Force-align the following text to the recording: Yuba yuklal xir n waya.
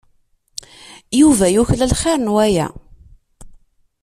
Yuba 1.19 1.45
yuklal 1.55 1.93
xir 2.01 2.19
n 2.21 2.33
waya. 2.35 2.67